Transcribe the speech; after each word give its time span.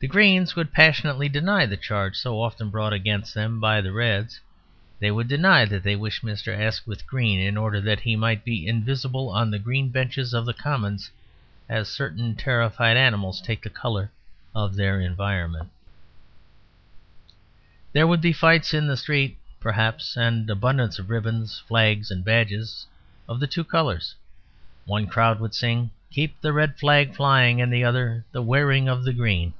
The 0.00 0.06
Greens 0.06 0.54
would 0.54 0.72
passionately 0.72 1.28
deny 1.28 1.66
the 1.66 1.76
charge 1.76 2.14
so 2.14 2.40
often 2.40 2.70
brought 2.70 2.92
against 2.92 3.34
them 3.34 3.58
by 3.58 3.80
the 3.80 3.90
Reds; 3.90 4.38
they 5.00 5.10
would 5.10 5.26
deny 5.26 5.64
that 5.64 5.82
they 5.82 5.96
wished 5.96 6.22
Mr. 6.22 6.56
Asquith 6.56 7.04
green 7.04 7.40
in 7.40 7.56
order 7.56 7.80
that 7.80 7.98
he 7.98 8.14
might 8.14 8.44
be 8.44 8.64
invisible 8.68 9.28
on 9.28 9.50
the 9.50 9.58
green 9.58 9.88
benches 9.88 10.32
of 10.32 10.46
the 10.46 10.54
Commons, 10.54 11.10
as 11.68 11.88
certain 11.88 12.36
terrified 12.36 12.96
animals 12.96 13.40
take 13.40 13.60
the 13.60 13.70
colour 13.70 14.12
of 14.54 14.76
their 14.76 15.00
environment. 15.00 15.68
There 17.92 18.06
would 18.06 18.20
be 18.20 18.32
fights 18.32 18.72
in 18.72 18.86
the 18.86 18.96
street 18.96 19.36
perhaps, 19.58 20.16
and 20.16 20.48
abundance 20.48 21.00
of 21.00 21.10
ribbons, 21.10 21.58
flags, 21.66 22.12
and 22.12 22.24
badges, 22.24 22.86
of 23.28 23.40
the 23.40 23.48
two 23.48 23.64
colours. 23.64 24.14
One 24.84 25.08
crowd 25.08 25.40
would 25.40 25.54
sing, 25.56 25.90
"Keep 26.12 26.40
the 26.40 26.52
Red 26.52 26.78
Flag 26.78 27.16
Flying," 27.16 27.60
and 27.60 27.72
the 27.72 27.82
other, 27.82 28.24
"The 28.30 28.42
Wearing 28.42 28.88
of 28.88 29.02
the 29.02 29.12
Green." 29.12 29.54